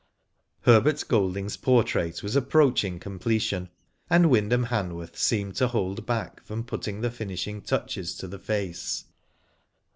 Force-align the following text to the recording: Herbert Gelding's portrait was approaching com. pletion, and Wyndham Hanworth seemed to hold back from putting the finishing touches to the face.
Herbert 0.61 1.03
Gelding's 1.07 1.57
portrait 1.57 2.23
was 2.23 2.35
approaching 2.35 2.99
com. 2.99 3.19
pletion, 3.19 3.69
and 4.09 4.31
Wyndham 4.31 4.63
Hanworth 4.65 5.15
seemed 5.15 5.55
to 5.57 5.67
hold 5.67 6.07
back 6.07 6.43
from 6.43 6.63
putting 6.63 7.01
the 7.01 7.11
finishing 7.11 7.61
touches 7.61 8.15
to 8.15 8.27
the 8.27 8.39
face. 8.39 9.05